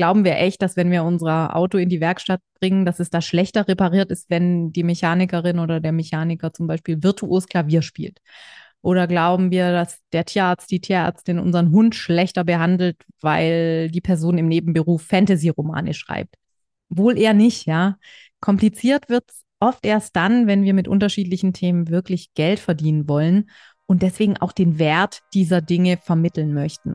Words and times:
glauben 0.00 0.24
wir 0.24 0.38
echt, 0.38 0.62
dass 0.62 0.78
wenn 0.78 0.90
wir 0.90 1.04
unser 1.04 1.54
Auto 1.54 1.76
in 1.76 1.90
die 1.90 2.00
Werkstatt 2.00 2.40
bringen, 2.58 2.86
dass 2.86 3.00
es 3.00 3.10
da 3.10 3.20
schlechter 3.20 3.68
repariert 3.68 4.10
ist, 4.10 4.30
wenn 4.30 4.72
die 4.72 4.82
Mechanikerin 4.82 5.58
oder 5.58 5.78
der 5.78 5.92
Mechaniker 5.92 6.54
zum 6.54 6.66
Beispiel 6.66 7.02
virtuos 7.02 7.46
Klavier 7.48 7.82
spielt? 7.82 8.18
Oder 8.80 9.06
glauben 9.06 9.50
wir, 9.50 9.72
dass 9.72 10.00
der 10.14 10.24
Tierarzt, 10.24 10.70
die 10.70 10.80
Tierärztin 10.80 11.38
unseren 11.38 11.70
Hund 11.70 11.94
schlechter 11.94 12.44
behandelt, 12.44 12.96
weil 13.20 13.90
die 13.90 14.00
Person 14.00 14.38
im 14.38 14.48
Nebenberuf 14.48 15.02
Fantasy-Romane 15.02 15.92
schreibt? 15.92 16.34
Wohl 16.88 17.18
eher 17.18 17.34
nicht, 17.34 17.66
ja. 17.66 17.98
Kompliziert 18.40 19.10
wird 19.10 19.24
es 19.28 19.44
oft 19.58 19.84
erst 19.84 20.16
dann, 20.16 20.46
wenn 20.46 20.62
wir 20.62 20.72
mit 20.72 20.88
unterschiedlichen 20.88 21.52
Themen 21.52 21.90
wirklich 21.90 22.32
Geld 22.32 22.58
verdienen 22.58 23.06
wollen 23.06 23.50
und 23.84 24.00
deswegen 24.00 24.38
auch 24.38 24.52
den 24.52 24.78
Wert 24.78 25.20
dieser 25.34 25.60
Dinge 25.60 25.98
vermitteln 25.98 26.54
möchten. 26.54 26.94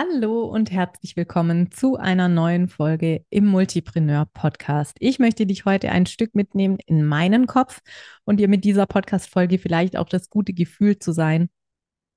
Hallo 0.00 0.44
und 0.44 0.70
herzlich 0.70 1.16
willkommen 1.16 1.72
zu 1.72 1.96
einer 1.96 2.28
neuen 2.28 2.68
Folge 2.68 3.24
im 3.30 3.46
Multipreneur 3.46 4.26
Podcast. 4.32 4.96
Ich 5.00 5.18
möchte 5.18 5.44
dich 5.44 5.64
heute 5.64 5.90
ein 5.90 6.06
Stück 6.06 6.36
mitnehmen 6.36 6.78
in 6.86 7.04
meinen 7.04 7.48
Kopf 7.48 7.80
und 8.24 8.36
dir 8.36 8.46
mit 8.46 8.62
dieser 8.62 8.86
Podcast-Folge 8.86 9.58
vielleicht 9.58 9.96
auch 9.96 10.08
das 10.08 10.30
gute 10.30 10.52
Gefühl 10.52 11.00
zu 11.00 11.10
sein, 11.10 11.48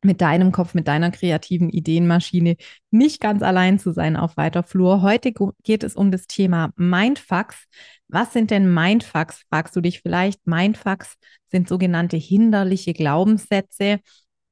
mit 0.03 0.22
deinem 0.22 0.52
Kopf, 0.52 0.75
mit 0.75 0.88
deiner 0.88 1.09
kreativen 1.09 1.72
Ideenmaschine 1.72 2.55
nicht 2.92 3.20
ganz 3.20 3.42
allein 3.42 3.80
zu 3.80 3.94
sein 3.94 4.16
auf 4.16 4.38
weiter 4.38 4.61
Flur. 4.61 5.02
Heute 5.02 5.33
geht 5.64 5.83
es 5.83 5.95
um 5.95 6.11
das 6.11 6.27
Thema 6.27 6.73
Mindfucks. 6.75 7.66
Was 8.08 8.31
sind 8.31 8.52
denn 8.52 8.72
Mindfucks? 8.72 9.45
Fragst 9.50 9.75
du 9.75 9.81
dich 9.81 10.02
vielleicht. 10.02 10.45
Mindfucks 10.45 11.16
sind 11.48 11.67
sogenannte 11.67 12.17
hinderliche 12.17 12.94
Glaubenssätze 12.94 14.02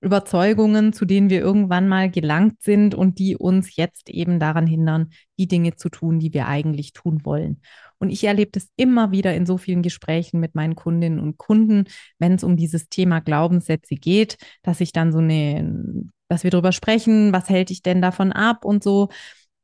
Überzeugungen, 0.02 0.94
zu 0.94 1.05
denen 1.05 1.30
wir 1.30 1.42
irgendwann 1.42 1.88
mal 1.88 2.09
gelangt 2.09 2.61
sind 2.61 2.95
und 2.95 3.19
die 3.19 3.36
uns 3.36 3.75
jetzt 3.75 4.09
eben 4.09 4.39
daran 4.39 4.66
hindern, 4.66 5.09
die 5.38 5.47
Dinge 5.47 5.75
zu 5.75 5.89
tun, 5.89 6.19
die 6.19 6.33
wir 6.33 6.47
eigentlich 6.47 6.94
tun 6.94 7.25
wollen. 7.25 7.61
Und 7.97 8.09
ich 8.09 8.23
erlebe 8.23 8.52
das 8.52 8.69
immer 8.78 9.11
wieder 9.11 9.36
in 9.36 9.45
so 9.45 9.58
vielen 9.58 9.81
Gesprächen 9.81 10.39
mit 10.39 10.56
meinen 10.56 10.75
Kundinnen 10.75 11.19
und 11.19 11.38
Kunden, 11.38 11.86
wenn 12.17 12.33
es 12.33 12.45
um 12.45 12.56
dieses 12.56 12.88
Thema 12.88 13.19
Glaubenssätze 13.19 13.95
geht, 13.95 14.38
dass 14.64 14.80
ich 14.80 14.94
dann 14.94 15.11
so 15.11 15.19
eine, 15.19 16.06
dass 16.30 16.44
wir 16.44 16.52
darüber 16.52 16.72
sprechen, 16.72 17.34
was 17.34 17.50
hält 17.50 17.69
ich 17.72 17.81
denn 17.81 18.02
davon 18.02 18.31
ab 18.31 18.63
und 18.63 18.84
so. 18.84 19.09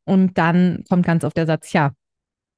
Und 0.03 0.37
dann 0.37 0.83
kommt 0.89 1.05
ganz 1.05 1.23
oft 1.23 1.37
der 1.37 1.47
Satz, 1.47 1.71
ja, 1.71 1.93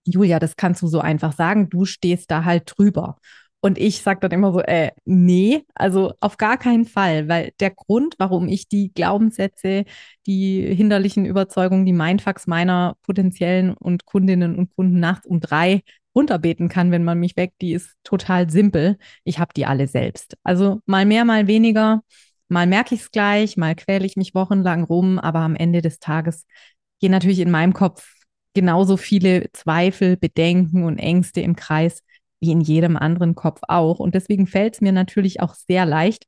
Julia, 0.03 0.39
das 0.39 0.55
kannst 0.55 0.81
du 0.81 0.87
so 0.87 0.99
einfach 0.99 1.33
sagen, 1.33 1.69
du 1.69 1.85
stehst 1.85 2.31
da 2.31 2.43
halt 2.45 2.73
drüber. 2.75 3.17
Und 3.59 3.77
ich 3.77 4.01
sage 4.01 4.19
dann 4.21 4.31
immer 4.31 4.53
so, 4.53 4.61
äh, 4.61 4.91
nee, 5.05 5.65
also 5.73 6.13
auf 6.19 6.37
gar 6.37 6.57
keinen 6.57 6.85
Fall, 6.85 7.27
weil 7.27 7.53
der 7.59 7.71
Grund, 7.71 8.15
warum 8.19 8.47
ich 8.47 8.67
die 8.67 8.93
Glaubenssätze, 8.93 9.83
die 10.27 10.61
hinderlichen 10.75 11.25
Überzeugungen, 11.25 11.85
die 11.85 11.93
Mindfucks 11.93 12.45
meiner 12.47 12.95
potenziellen 13.01 13.73
und 13.73 14.05
Kundinnen 14.05 14.55
und 14.57 14.75
Kunden 14.75 14.99
nachts 14.99 15.25
um 15.25 15.39
drei 15.39 15.81
runterbeten 16.15 16.69
kann, 16.69 16.91
wenn 16.91 17.03
man 17.03 17.19
mich 17.19 17.35
weckt, 17.35 17.61
die 17.61 17.73
ist 17.73 17.95
total 18.03 18.49
simpel. 18.49 18.97
Ich 19.23 19.39
habe 19.39 19.53
die 19.55 19.65
alle 19.65 19.87
selbst. 19.87 20.35
Also 20.43 20.81
mal 20.85 21.05
mehr, 21.05 21.25
mal 21.25 21.47
weniger. 21.47 22.01
Mal 22.49 22.67
merke 22.67 22.95
ich 22.95 23.01
es 23.01 23.11
gleich, 23.11 23.57
mal 23.57 23.75
quäle 23.75 24.05
ich 24.05 24.15
mich 24.17 24.33
wochenlang 24.33 24.83
rum, 24.83 25.19
aber 25.19 25.39
am 25.39 25.55
Ende 25.55 25.81
des 25.81 25.99
Tages 25.99 26.45
gehen 26.99 27.11
natürlich 27.11 27.39
in 27.39 27.51
meinem 27.51 27.73
Kopf 27.73 28.13
genauso 28.53 28.97
viele 28.97 29.51
Zweifel, 29.53 30.17
Bedenken 30.17 30.83
und 30.83 30.97
Ängste 30.97 31.41
im 31.41 31.55
Kreis, 31.55 32.01
wie 32.39 32.51
in 32.51 32.61
jedem 32.61 32.97
anderen 32.97 33.35
Kopf 33.35 33.61
auch. 33.67 33.99
Und 33.99 34.15
deswegen 34.15 34.47
fällt 34.47 34.75
es 34.75 34.81
mir 34.81 34.91
natürlich 34.91 35.41
auch 35.41 35.55
sehr 35.55 35.85
leicht, 35.85 36.25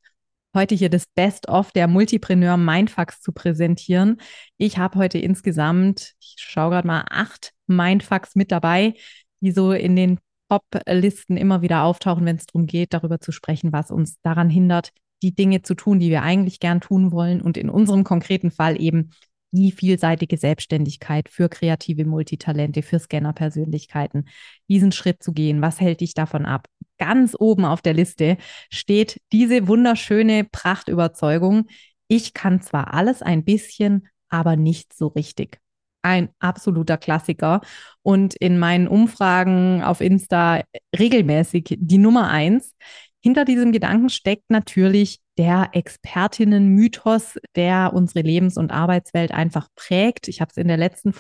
heute 0.56 0.76
hier 0.76 0.90
das 0.90 1.06
Best-of 1.16 1.72
der 1.72 1.88
Multipreneur 1.88 2.58
Mindfucks 2.58 3.22
zu 3.22 3.32
präsentieren. 3.32 4.18
Ich 4.58 4.78
habe 4.78 4.98
heute 4.98 5.20
insgesamt, 5.20 6.14
ich 6.20 6.36
schaue 6.38 6.72
gerade 6.72 6.88
mal, 6.88 7.06
acht 7.10 7.54
Mindfucks 7.68 8.36
mit 8.36 8.52
dabei, 8.52 8.96
die 9.42 9.52
so 9.52 9.72
in 9.72 9.96
den 9.96 10.20
Top-Listen 10.50 11.38
immer 11.38 11.62
wieder 11.62 11.84
auftauchen, 11.84 12.26
wenn 12.26 12.38
es 12.38 12.48
darum 12.48 12.66
geht, 12.66 12.94
darüber 12.94 13.20
zu 13.20 13.32
sprechen, 13.32 13.72
was 13.72 13.92
uns 13.92 14.20
daran 14.24 14.50
hindert, 14.50 14.92
die 15.22 15.36
Dinge 15.36 15.62
zu 15.62 15.76
tun, 15.76 16.00
die 16.00 16.10
wir 16.10 16.24
eigentlich 16.24 16.60
gern 16.60 16.82
tun 16.82 17.12
wollen 17.12 17.42
und 17.42 17.58
in 17.58 17.70
unserem 17.70 18.04
konkreten 18.04 18.52
Fall 18.52 18.82
eben 18.82 19.12
die 19.52 19.72
vielseitige 19.72 20.38
Selbstständigkeit 20.38 21.30
für 21.30 21.50
kreative 21.50 22.06
Multitalente, 22.06 22.82
für 22.82 23.00
Scanner-Persönlichkeiten, 23.00 24.26
diesen 24.68 24.92
Schritt 24.92 25.24
zu 25.24 25.34
gehen. 25.34 25.62
Was 25.62 25.80
hält 25.80 26.02
dich 26.02 26.14
davon 26.14 26.46
ab? 26.46 26.68
Ganz 26.98 27.36
oben 27.38 27.66
auf 27.66 27.82
der 27.82 27.94
Liste 27.94 28.38
steht 28.70 29.22
diese 29.32 29.68
wunderschöne 29.68 30.44
Prachtüberzeugung. 30.44 31.68
Ich 32.08 32.34
kann 32.34 32.62
zwar 32.62 32.94
alles 32.94 33.22
ein 33.22 33.44
bisschen, 33.44 34.08
aber 34.30 34.56
nicht 34.56 34.94
so 34.94 35.08
richtig. 35.08 35.60
Ein 36.02 36.30
absoluter 36.40 36.98
Klassiker 36.98 37.62
und 38.04 38.36
in 38.36 38.58
meinen 38.58 38.88
Umfragen 38.88 39.84
auf 39.84 40.02
Insta 40.02 40.64
regelmäßig 40.98 41.78
die 41.80 41.98
Nummer 41.98 42.30
eins. 42.30 42.74
Hinter 43.22 43.44
diesem 43.44 43.74
Gedanken 43.74 44.10
steckt 44.10 44.50
natürlich 44.50 45.20
der 45.40 45.70
Expertinnen-Mythos, 45.72 47.40
der 47.56 47.94
unsere 47.94 48.22
Lebens- 48.28 48.58
und 48.58 48.72
Arbeitswelt 48.72 49.32
einfach 49.32 49.70
prägt. 49.74 50.28
Ich 50.28 50.42
habe 50.42 50.52
es 50.52 50.58
in 50.58 50.68
der 50.68 50.76
letzten 50.76 51.14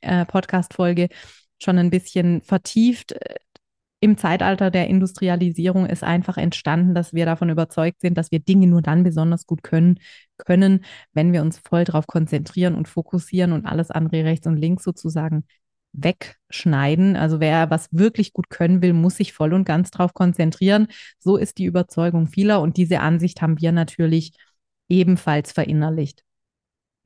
äh, 0.00 0.24
Podcast-Folge 0.24 1.08
schon 1.60 1.78
ein 1.78 1.90
bisschen 1.90 2.40
vertieft. 2.40 3.16
Im 3.98 4.16
Zeitalter 4.16 4.70
der 4.70 4.86
Industrialisierung 4.86 5.86
ist 5.86 6.04
einfach 6.04 6.36
entstanden, 6.36 6.94
dass 6.94 7.14
wir 7.14 7.26
davon 7.26 7.50
überzeugt 7.50 8.00
sind, 8.00 8.16
dass 8.16 8.30
wir 8.30 8.38
Dinge 8.38 8.68
nur 8.68 8.80
dann 8.80 9.02
besonders 9.02 9.44
gut 9.44 9.64
können, 9.64 9.98
können, 10.36 10.84
wenn 11.12 11.32
wir 11.32 11.42
uns 11.42 11.58
voll 11.58 11.82
darauf 11.82 12.06
konzentrieren 12.06 12.76
und 12.76 12.86
fokussieren 12.86 13.52
und 13.52 13.66
alles 13.66 13.90
andere 13.90 14.22
rechts 14.22 14.46
und 14.46 14.56
links 14.56 14.84
sozusagen 14.84 15.46
wegschneiden. 15.94 17.16
Also 17.16 17.40
wer 17.40 17.70
was 17.70 17.88
wirklich 17.92 18.32
gut 18.32 18.50
können 18.50 18.82
will, 18.82 18.92
muss 18.92 19.16
sich 19.16 19.32
voll 19.32 19.54
und 19.54 19.64
ganz 19.64 19.90
darauf 19.90 20.14
konzentrieren. 20.14 20.88
So 21.18 21.36
ist 21.36 21.58
die 21.58 21.64
Überzeugung 21.64 22.26
vieler 22.26 22.60
und 22.60 22.76
diese 22.76 23.00
Ansicht 23.00 23.42
haben 23.42 23.60
wir 23.60 23.72
natürlich 23.72 24.32
ebenfalls 24.88 25.52
verinnerlicht. 25.52 26.22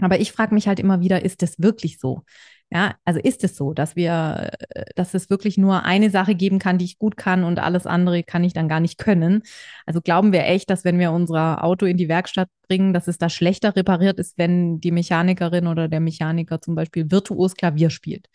Aber 0.00 0.21
ich 0.21 0.32
frage 0.32 0.54
mich 0.54 0.69
halt 0.69 0.81
immer 0.81 1.00
wieder, 1.00 1.25
ist 1.25 1.43
das 1.43 1.59
wirklich 1.59 1.98
so? 1.98 2.22
Ja, 2.71 2.97
also 3.06 3.19
ist 3.19 3.44
es 3.44 3.56
so, 3.56 3.72
dass 3.72 3.97
wir, 3.97 4.50
dass 4.94 5.15
es 5.15 5.31
wirklich 5.31 5.56
nur 5.56 5.84
eine 5.84 6.10
Sache 6.10 6.34
geben 6.34 6.59
kann, 6.59 6.77
die 6.77 6.84
ich 6.84 6.98
gut 6.98 7.16
kann 7.16 7.43
und 7.43 7.59
alles 7.59 7.87
andere 7.87 8.22
kann 8.22 8.44
ich 8.44 8.53
dann 8.53 8.69
gar 8.69 8.81
nicht 8.81 8.98
können. 8.98 9.43
Also 9.87 10.03
glauben 10.03 10.32
wir 10.32 10.44
echt, 10.44 10.69
dass 10.69 10.84
wenn 10.84 10.98
wir 10.98 11.12
unser 11.12 11.65
Auto 11.65 11.87
in 11.87 11.97
die 11.97 12.09
Werkstatt 12.09 12.50
bringen, 12.69 12.93
dass 12.93 13.09
es 13.09 13.16
da 13.16 13.31
schlechter 13.31 13.75
repariert 13.75 14.19
ist, 14.19 14.37
wenn 14.37 14.81
die 14.81 14.91
Mechanikerin 14.91 15.66
oder 15.66 15.88
der 15.88 16.00
Mechaniker 16.00 16.60
zum 16.60 16.75
Beispiel 16.75 17.10
virtuos 17.10 17.54
Klavier 17.54 17.88
spielt. 17.88 18.28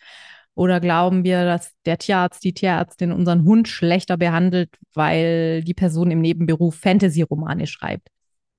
Oder 0.55 0.79
glauben 0.79 1.23
wir, 1.23 1.45
dass 1.45 1.73
der 1.85 1.97
Tierarzt, 1.97 2.43
die 2.43 2.53
Tierärztin 2.53 3.11
unseren 3.11 3.43
Hund 3.43 3.67
schlechter 3.67 4.17
behandelt, 4.17 4.69
weil 4.93 5.63
die 5.63 5.73
Person 5.73 6.11
im 6.11 6.21
Nebenberuf 6.21 6.75
Fantasy-Romane 6.75 7.65
schreibt? 7.65 8.07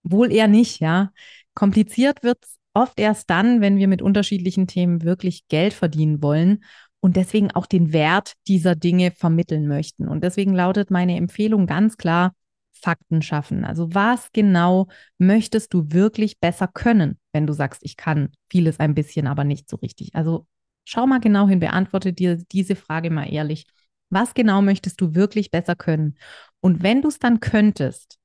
Wohl 0.03 0.33
eher 0.33 0.49
nicht, 0.49 0.81
ja. 0.81 1.12
Kompliziert 1.54 2.22
wird 2.22 2.38
es 2.43 2.59
oft 2.75 2.99
erst 2.99 3.31
dann, 3.31 3.60
wenn 3.60 3.77
wir 3.77 3.88
mit 3.88 4.03
unterschiedlichen 4.03 4.66
Themen 4.66 5.03
wirklich 5.03 5.47
Geld 5.49 5.72
verdienen 5.72 6.22
wollen 6.22 6.65
und 7.00 7.16
deswegen 7.16 7.53
auch 7.53 7.66
den 7.66 7.93
Wert 7.93 8.34
dieser 8.49 8.75
Dinge 8.75 9.12
vermitteln 9.12 9.68
möchten. 9.68 10.09
Und 10.09 10.24
deswegen 10.24 10.54
lautet 10.54 10.91
meine 10.91 11.16
Empfehlung 11.16 11.66
ganz 11.66 11.97
klar, 11.97 12.34
Fakten 12.72 13.22
schaffen. 13.22 13.65
Also 13.65 13.95
was 13.95 14.30
genau 14.33 14.89
möchtest 15.18 15.72
du 15.72 15.86
wirklich 15.91 16.39
besser 16.41 16.68
können, 16.68 17.18
wenn 17.33 17.47
du 17.47 17.53
sagst, 17.53 17.83
ich 17.84 17.97
kann 17.97 18.30
vieles 18.51 18.80
ein 18.80 18.95
bisschen, 18.95 19.27
aber 19.27 19.45
nicht 19.45 19.71
so 19.71 19.77
richtig. 19.77 20.15
Also 20.15 20.47
Schau 20.84 21.07
mal 21.07 21.21
genau 21.21 21.48
hin, 21.48 21.60
beantworte 21.60 22.13
dir 22.13 22.36
diese 22.53 22.77
Frage 22.77 23.10
mal 23.10 23.33
ehrlich. 23.33 23.66
Was 24.10 24.34
genau 24.34 24.63
möchtest 24.63 25.01
du 25.01 25.15
wirklich 25.15 25.51
besser 25.51 25.75
können? 25.75 26.16
Und 26.60 26.83
wenn 26.83 27.03
du 27.03 27.09
es 27.09 27.19
dann 27.19 27.41
könntest, 27.41 28.19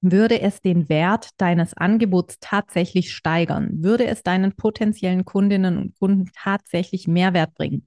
würde 0.00 0.40
es 0.40 0.62
den 0.62 0.88
Wert 0.88 1.30
deines 1.36 1.74
Angebots 1.74 2.38
tatsächlich 2.40 3.12
steigern? 3.14 3.82
Würde 3.82 4.06
es 4.06 4.22
deinen 4.22 4.54
potenziellen 4.54 5.24
Kundinnen 5.24 5.76
und 5.76 5.98
Kunden 5.98 6.30
tatsächlich 6.34 7.06
Mehrwert 7.06 7.54
bringen? 7.54 7.86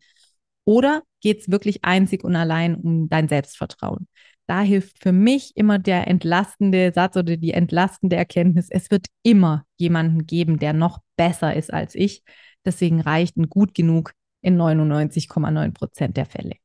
Oder 0.66 1.04
geht 1.22 1.42
es 1.42 1.52
wirklich 1.52 1.84
einzig 1.84 2.24
und 2.24 2.36
allein 2.36 2.76
um 2.76 3.10
dein 3.10 3.28
Selbstvertrauen? 3.28 4.08
Da 4.46 4.62
hilft 4.62 5.00
für 5.00 5.12
mich 5.12 5.54
immer 5.56 5.80
der 5.80 6.08
entlastende 6.08 6.92
Satz 6.94 7.16
oder 7.16 7.38
die 7.38 7.52
entlastende 7.52 8.18
Erkenntnis, 8.18 8.68
es 8.70 8.92
wird 8.92 9.08
immer 9.24 9.66
jemanden 9.78 10.26
geben, 10.28 10.60
der 10.60 10.74
noch 10.74 11.00
besser 11.16 11.56
ist 11.56 11.74
als 11.74 11.96
ich. 11.96 12.24
Deswegen 12.66 13.02
reicht 13.02 13.38
ein 13.38 13.50
gut 13.50 13.74
genug 13.74 14.14
in 14.42 14.58
99,9 14.58 15.72
Prozent 15.74 16.18
der 16.18 16.26
Fälle. 16.26 16.56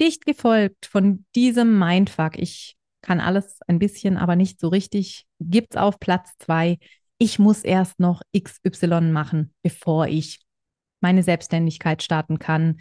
dicht 0.00 0.26
gefolgt 0.26 0.86
von 0.86 1.24
diesem 1.34 1.78
Mindfuck. 1.78 2.38
Ich 2.38 2.76
kann 3.00 3.20
alles 3.20 3.60
ein 3.66 3.78
bisschen, 3.78 4.16
aber 4.16 4.36
nicht 4.36 4.60
so 4.60 4.68
richtig. 4.68 5.24
Gibt's 5.40 5.76
auf 5.76 5.98
Platz 6.00 6.32
zwei. 6.38 6.78
Ich 7.18 7.38
muss 7.38 7.62
erst 7.62 7.98
noch 7.98 8.22
XY 8.36 9.12
machen, 9.12 9.54
bevor 9.62 10.06
ich 10.06 10.40
meine 11.00 11.22
Selbstständigkeit 11.22 12.02
starten 12.02 12.38
kann, 12.38 12.78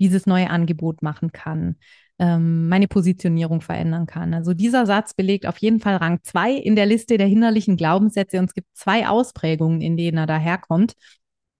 dieses 0.00 0.26
neue 0.26 0.50
Angebot 0.50 1.02
machen 1.02 1.32
kann, 1.32 1.76
ähm, 2.18 2.68
meine 2.68 2.88
Positionierung 2.88 3.60
verändern 3.60 4.06
kann. 4.06 4.34
Also 4.34 4.52
dieser 4.52 4.86
Satz 4.86 5.14
belegt 5.14 5.46
auf 5.46 5.58
jeden 5.58 5.80
Fall 5.80 5.96
Rang 5.96 6.20
zwei 6.22 6.52
in 6.52 6.76
der 6.76 6.86
Liste 6.86 7.16
der 7.18 7.26
hinderlichen 7.26 7.76
Glaubenssätze 7.76 8.38
und 8.38 8.46
es 8.46 8.54
gibt 8.54 8.68
zwei 8.74 9.08
Ausprägungen, 9.08 9.80
in 9.80 9.96
denen 9.96 10.18
er 10.18 10.26
daherkommt. 10.26 10.94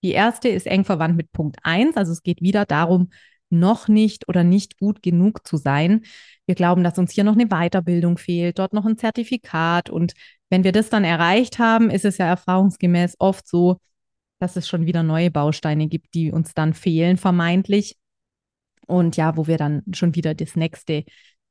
Die 0.02 0.12
erste 0.12 0.48
ist 0.48 0.66
eng 0.66 0.84
verwandt 0.84 1.16
mit 1.16 1.32
Punkt 1.32 1.56
eins, 1.62 1.96
also 1.96 2.12
es 2.12 2.22
geht 2.22 2.40
wieder 2.40 2.64
darum, 2.64 3.10
noch 3.50 3.88
nicht 3.88 4.28
oder 4.28 4.44
nicht 4.44 4.78
gut 4.78 5.02
genug 5.02 5.46
zu 5.46 5.56
sein. 5.56 6.02
Wir 6.46 6.54
glauben, 6.54 6.84
dass 6.84 6.98
uns 6.98 7.12
hier 7.12 7.24
noch 7.24 7.34
eine 7.34 7.46
Weiterbildung 7.46 8.18
fehlt, 8.18 8.58
dort 8.58 8.72
noch 8.72 8.84
ein 8.84 8.98
Zertifikat. 8.98 9.90
Und 9.90 10.12
wenn 10.50 10.64
wir 10.64 10.72
das 10.72 10.90
dann 10.90 11.04
erreicht 11.04 11.58
haben, 11.58 11.90
ist 11.90 12.04
es 12.04 12.18
ja 12.18 12.26
erfahrungsgemäß 12.26 13.16
oft 13.18 13.46
so, 13.48 13.78
dass 14.38 14.56
es 14.56 14.68
schon 14.68 14.86
wieder 14.86 15.02
neue 15.02 15.30
Bausteine 15.30 15.88
gibt, 15.88 16.14
die 16.14 16.30
uns 16.30 16.54
dann 16.54 16.74
fehlen, 16.74 17.16
vermeintlich. 17.16 17.96
Und 18.86 19.16
ja, 19.16 19.36
wo 19.36 19.46
wir 19.46 19.58
dann 19.58 19.82
schon 19.92 20.14
wieder 20.14 20.34
das 20.34 20.56
nächste, 20.56 21.04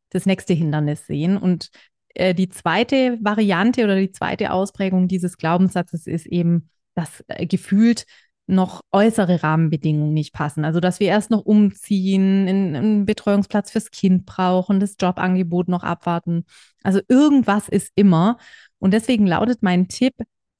das 0.09 0.25
nächste 0.25 0.53
Hindernis 0.53 1.05
sehen. 1.05 1.37
Und 1.37 1.69
äh, 2.15 2.33
die 2.33 2.49
zweite 2.49 3.17
Variante 3.21 3.83
oder 3.83 3.95
die 3.95 4.11
zweite 4.11 4.51
Ausprägung 4.51 5.07
dieses 5.07 5.37
Glaubenssatzes 5.37 6.07
ist 6.07 6.25
eben, 6.25 6.69
dass 6.95 7.23
äh, 7.27 7.45
gefühlt 7.45 8.05
noch 8.47 8.81
äußere 8.91 9.43
Rahmenbedingungen 9.43 10.13
nicht 10.13 10.33
passen. 10.33 10.65
Also, 10.65 10.79
dass 10.79 10.99
wir 10.99 11.07
erst 11.07 11.31
noch 11.31 11.45
umziehen, 11.45 12.47
einen 12.47 13.05
Betreuungsplatz 13.05 13.71
fürs 13.71 13.91
Kind 13.91 14.25
brauchen, 14.25 14.79
das 14.79 14.95
Jobangebot 14.99 15.67
noch 15.67 15.83
abwarten. 15.83 16.45
Also, 16.83 17.01
irgendwas 17.07 17.69
ist 17.69 17.91
immer. 17.95 18.37
Und 18.79 18.93
deswegen 18.93 19.27
lautet 19.27 19.63
mein 19.63 19.89
Tipp, 19.89 20.13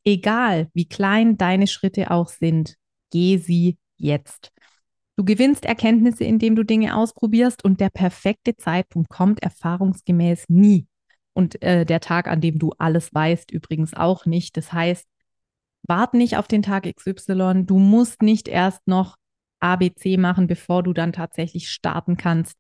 egal 0.04 0.70
wie 0.74 0.88
klein 0.88 1.38
deine 1.38 1.68
Schritte 1.68 2.12
auch 2.12 2.28
sind, 2.30 2.76
geh 3.12 3.38
sie 3.38 3.78
jetzt. 3.96 4.52
Du 5.16 5.24
gewinnst 5.26 5.66
Erkenntnisse, 5.66 6.26
indem 6.26 6.56
du 6.56 6.64
Dinge 6.64 6.96
ausprobierst 6.96 7.64
und 7.64 7.80
der 7.80 7.90
perfekte 7.90 8.56
Zeitpunkt 8.56 9.10
kommt 9.10 9.42
erfahrungsgemäß 9.42 10.46
nie. 10.48 10.88
Und 11.34 11.62
äh, 11.64 11.86
der 11.86 12.00
Tag, 12.02 12.28
an 12.28 12.42
dem 12.42 12.60
du 12.60 12.72
alles 12.78 13.14
weißt, 13.14 13.52
übrigens 13.52 13.94
auch 13.96 14.26
nicht. 14.26 14.58
Das 14.58 14.74
heißt, 14.74 15.06
wart 15.88 16.14
nicht 16.14 16.38
auf 16.38 16.48
den 16.48 16.62
Tag 16.62 16.84
XY. 16.86 17.64
Du 17.66 17.80
musst 17.80 18.22
nicht 18.22 18.48
erst 18.48 18.88
noch 18.88 19.16
ABC 19.60 20.18
machen, 20.18 20.48
bevor 20.48 20.84
du 20.84 20.94
dann 20.94 21.14
tatsächlich 21.14 21.70
starten 21.70 22.18
kannst. 22.18 22.56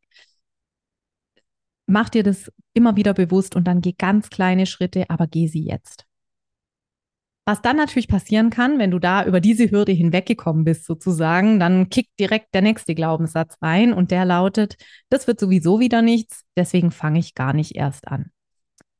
Mach 1.85 2.09
dir 2.09 2.23
das 2.23 2.51
immer 2.73 2.95
wieder 2.95 3.13
bewusst 3.13 3.55
und 3.55 3.65
dann 3.65 3.81
geh 3.81 3.93
ganz 3.93 4.29
kleine 4.29 4.65
Schritte, 4.65 5.09
aber 5.09 5.27
geh 5.27 5.47
sie 5.47 5.63
jetzt. 5.63 6.05
Was 7.45 7.61
dann 7.61 7.77
natürlich 7.77 8.09
passieren 8.09 8.49
kann, 8.49 8.77
wenn 8.77 8.91
du 8.91 8.99
da 8.99 9.23
über 9.23 9.39
diese 9.39 9.71
Hürde 9.71 9.93
hinweggekommen 9.93 10.65
bist, 10.65 10.85
sozusagen, 10.85 11.61
dann 11.61 11.89
kickt 11.89 12.19
direkt 12.19 12.53
der 12.53 12.61
nächste 12.61 12.93
Glaubenssatz 12.93 13.55
rein 13.61 13.93
und 13.93 14.11
der 14.11 14.25
lautet, 14.25 14.75
das 15.09 15.27
wird 15.27 15.39
sowieso 15.39 15.79
wieder 15.79 16.01
nichts, 16.01 16.43
deswegen 16.57 16.91
fange 16.91 17.19
ich 17.19 17.35
gar 17.35 17.53
nicht 17.53 17.77
erst 17.77 18.09
an. 18.09 18.31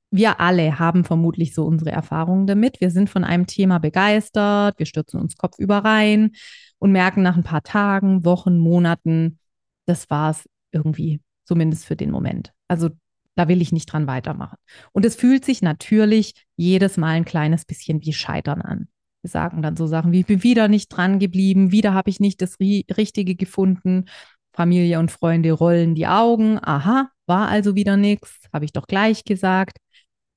Wir 0.09 0.39
alle 0.39 0.79
haben 0.79 1.03
vermutlich 1.03 1.53
so 1.53 1.65
unsere 1.65 1.91
Erfahrungen 1.91 2.47
damit. 2.47 2.79
Wir 2.79 2.91
sind 2.91 3.09
von 3.09 3.23
einem 3.23 3.45
Thema 3.45 3.79
begeistert, 3.79 4.79
wir 4.79 4.85
stürzen 4.85 5.19
uns 5.19 5.35
kopfüber 5.35 5.79
rein 5.79 6.31
und 6.79 6.91
merken 6.91 7.23
nach 7.23 7.35
ein 7.35 7.43
paar 7.43 7.63
Tagen, 7.63 8.23
Wochen, 8.23 8.57
Monaten, 8.57 9.39
das 9.85 10.09
war 10.09 10.31
es 10.31 10.47
irgendwie, 10.71 11.21
zumindest 11.45 11.85
für 11.85 11.95
den 11.95 12.11
Moment. 12.11 12.53
Also 12.67 12.89
da 13.35 13.47
will 13.47 13.61
ich 13.61 13.71
nicht 13.71 13.91
dran 13.91 14.07
weitermachen. 14.07 14.57
Und 14.93 15.05
es 15.05 15.15
fühlt 15.15 15.45
sich 15.45 15.61
natürlich 15.61 16.33
jedes 16.55 16.97
Mal 16.97 17.15
ein 17.15 17.25
kleines 17.25 17.65
bisschen 17.65 18.03
wie 18.03 18.13
Scheitern 18.13 18.61
an. 18.61 18.87
Wir 19.21 19.29
sagen 19.29 19.61
dann 19.61 19.75
so 19.75 19.87
Sachen 19.87 20.11
wie, 20.11 20.21
ich 20.21 20.25
bin 20.25 20.43
wieder 20.43 20.67
nicht 20.67 20.89
dran 20.89 21.19
geblieben, 21.19 21.71
wieder 21.71 21.93
habe 21.93 22.09
ich 22.09 22.19
nicht 22.19 22.41
das 22.41 22.59
Richtige 22.59 23.35
gefunden. 23.35 24.05
Familie 24.53 24.99
und 24.99 25.11
Freunde 25.11 25.51
rollen 25.51 25.93
die 25.93 26.07
Augen. 26.07 26.59
Aha, 26.61 27.09
war 27.27 27.47
also 27.47 27.75
wieder 27.75 27.95
nichts, 27.95 28.39
habe 28.51 28.65
ich 28.65 28.73
doch 28.73 28.87
gleich 28.87 29.23
gesagt. 29.23 29.77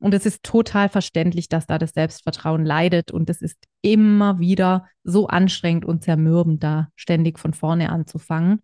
Und 0.01 0.15
es 0.15 0.27
ist 0.27 0.43
total 0.43 0.89
verständlich, 0.89 1.49
dass 1.49 1.67
da 1.67 1.79
das 1.79 1.91
Selbstvertrauen 1.91 2.65
leidet. 2.65 3.13
Und 3.13 3.29
es 3.31 3.43
ist 3.43 3.59
immer 3.83 4.41
wieder 4.41 4.87
so 5.05 5.29
anstrengend 5.29 5.85
und 5.85 6.03
zermürbend, 6.03 6.65
da 6.65 6.89
ständig 6.97 7.39
von 7.39 7.53
vorne 7.53 7.91
anzufangen. 7.91 8.63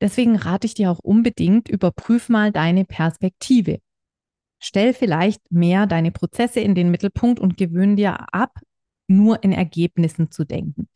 Deswegen 0.00 0.36
rate 0.36 0.66
ich 0.66 0.74
dir 0.74 0.90
auch 0.90 0.98
unbedingt, 0.98 1.68
überprüf 1.68 2.28
mal 2.28 2.52
deine 2.52 2.84
Perspektive. 2.84 3.78
Stell 4.58 4.94
vielleicht 4.94 5.40
mehr 5.52 5.86
deine 5.86 6.10
Prozesse 6.10 6.60
in 6.60 6.74
den 6.74 6.90
Mittelpunkt 6.90 7.38
und 7.38 7.58
gewöhn 7.58 7.96
dir 7.96 8.32
ab, 8.34 8.58
nur 9.06 9.44
in 9.44 9.52
Ergebnissen 9.52 10.30
zu 10.30 10.44
denken. 10.44 10.88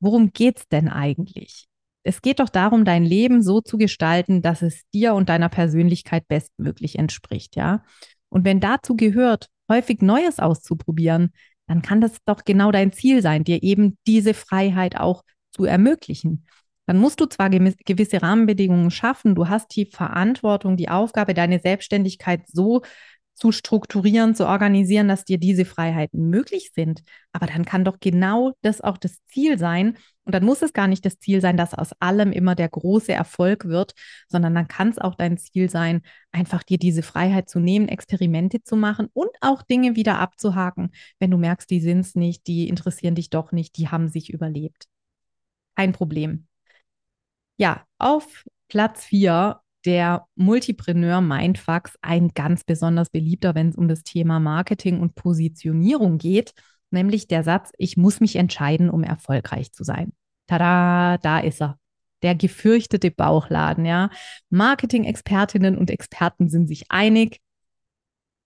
Worum 0.00 0.32
geht 0.32 0.58
es 0.58 0.68
denn 0.68 0.88
eigentlich? 0.88 1.66
Es 2.04 2.22
geht 2.22 2.38
doch 2.38 2.48
darum, 2.48 2.84
dein 2.84 3.04
Leben 3.04 3.42
so 3.42 3.60
zu 3.60 3.76
gestalten, 3.76 4.40
dass 4.40 4.62
es 4.62 4.88
dir 4.94 5.14
und 5.14 5.28
deiner 5.28 5.48
Persönlichkeit 5.48 6.28
bestmöglich 6.28 6.98
entspricht, 6.98 7.56
ja? 7.56 7.82
Und 8.28 8.44
wenn 8.44 8.60
dazu 8.60 8.96
gehört, 8.96 9.48
häufig 9.70 10.02
Neues 10.02 10.38
auszuprobieren, 10.38 11.32
dann 11.66 11.82
kann 11.82 12.00
das 12.00 12.16
doch 12.24 12.44
genau 12.44 12.72
dein 12.72 12.92
Ziel 12.92 13.22
sein, 13.22 13.44
dir 13.44 13.62
eben 13.62 13.98
diese 14.06 14.34
Freiheit 14.34 14.96
auch 14.98 15.22
zu 15.50 15.64
ermöglichen. 15.64 16.46
Dann 16.86 16.96
musst 16.96 17.20
du 17.20 17.26
zwar 17.26 17.50
gewisse 17.50 18.22
Rahmenbedingungen 18.22 18.90
schaffen, 18.90 19.34
du 19.34 19.48
hast 19.48 19.76
die 19.76 19.84
Verantwortung, 19.84 20.78
die 20.78 20.88
Aufgabe, 20.88 21.34
deine 21.34 21.60
Selbstständigkeit 21.60 22.48
so 22.48 22.80
zu 23.38 23.52
strukturieren, 23.52 24.34
zu 24.34 24.46
organisieren, 24.46 25.08
dass 25.08 25.24
dir 25.24 25.38
diese 25.38 25.64
Freiheiten 25.64 26.28
möglich 26.28 26.72
sind. 26.74 27.02
Aber 27.32 27.46
dann 27.46 27.64
kann 27.64 27.84
doch 27.84 28.00
genau 28.00 28.52
das 28.62 28.80
auch 28.80 28.98
das 28.98 29.24
Ziel 29.26 29.58
sein. 29.58 29.96
Und 30.24 30.34
dann 30.34 30.44
muss 30.44 30.60
es 30.60 30.72
gar 30.72 30.88
nicht 30.88 31.06
das 31.06 31.18
Ziel 31.18 31.40
sein, 31.40 31.56
dass 31.56 31.72
aus 31.72 31.92
allem 32.00 32.32
immer 32.32 32.54
der 32.54 32.68
große 32.68 33.12
Erfolg 33.12 33.66
wird, 33.66 33.94
sondern 34.28 34.54
dann 34.54 34.68
kann 34.68 34.88
es 34.90 34.98
auch 34.98 35.14
dein 35.14 35.38
Ziel 35.38 35.70
sein, 35.70 36.02
einfach 36.32 36.62
dir 36.62 36.78
diese 36.78 37.02
Freiheit 37.02 37.48
zu 37.48 37.60
nehmen, 37.60 37.88
Experimente 37.88 38.62
zu 38.62 38.76
machen 38.76 39.08
und 39.14 39.30
auch 39.40 39.62
Dinge 39.62 39.96
wieder 39.96 40.18
abzuhaken, 40.18 40.90
wenn 41.18 41.30
du 41.30 41.38
merkst, 41.38 41.70
die 41.70 41.80
sind 41.80 42.00
es 42.00 42.14
nicht, 42.14 42.46
die 42.46 42.68
interessieren 42.68 43.14
dich 43.14 43.30
doch 43.30 43.52
nicht, 43.52 43.76
die 43.78 43.88
haben 43.88 44.08
sich 44.08 44.30
überlebt. 44.30 44.88
Kein 45.76 45.92
Problem. 45.92 46.46
Ja, 47.56 47.86
auf 47.98 48.44
Platz 48.68 49.04
4 49.04 49.60
der 49.84 50.26
Multipreneur 50.34 51.20
Mindfucks, 51.20 51.96
ein 52.02 52.28
ganz 52.34 52.64
besonders 52.64 53.10
beliebter, 53.10 53.54
wenn 53.54 53.68
es 53.68 53.76
um 53.76 53.88
das 53.88 54.02
Thema 54.02 54.40
Marketing 54.40 55.00
und 55.00 55.14
Positionierung 55.14 56.18
geht, 56.18 56.52
nämlich 56.90 57.28
der 57.28 57.44
Satz, 57.44 57.70
ich 57.78 57.96
muss 57.96 58.20
mich 58.20 58.36
entscheiden, 58.36 58.90
um 58.90 59.04
erfolgreich 59.04 59.72
zu 59.72 59.84
sein. 59.84 60.12
Tada, 60.46 61.18
da 61.18 61.38
ist 61.38 61.60
er. 61.60 61.78
Der 62.22 62.34
gefürchtete 62.34 63.12
Bauchladen, 63.12 63.84
ja. 63.84 64.10
Marketing-Expertinnen 64.50 65.78
und 65.78 65.88
Experten 65.88 66.48
sind 66.48 66.66
sich 66.66 66.90
einig. 66.90 67.40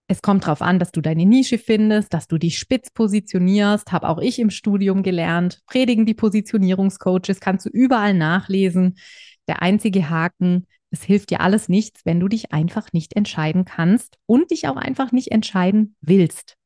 Es 0.09 0.21
kommt 0.21 0.45
darauf 0.45 0.61
an, 0.61 0.79
dass 0.79 0.93
du 0.93 1.01
deine 1.01 1.25
Nische 1.25 1.57
findest, 1.57 2.13
dass 2.13 2.29
du 2.29 2.37
dich 2.37 2.59
spitz 2.59 2.91
positionierst. 2.91 3.91
Habe 3.93 4.11
auch 4.11 4.19
ich 4.19 4.39
im 4.41 4.51
Studium 4.51 5.03
gelernt. 5.03 5.61
Predigen 5.65 6.05
die 6.05 6.13
Positionierungscoaches, 6.13 7.41
kannst 7.41 7.65
du 7.65 7.71
überall 7.71 8.13
nachlesen. 8.13 8.99
Der 9.49 9.63
einzige 9.63 10.11
Haken, 10.11 10.67
es 10.93 11.03
hilft 11.03 11.31
dir 11.31 11.41
alles 11.41 11.69
nichts, 11.71 12.05
wenn 12.05 12.21
du 12.21 12.29
dich 12.29 12.53
einfach 12.53 12.93
nicht 12.93 13.17
entscheiden 13.17 13.65
kannst 13.65 14.19
und 14.27 14.51
dich 14.51 14.69
auch 14.69 14.77
einfach 14.77 15.11
nicht 15.11 15.33
entscheiden 15.33 15.97
willst. 16.03 16.57